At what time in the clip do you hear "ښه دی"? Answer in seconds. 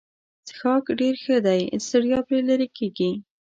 1.23-1.61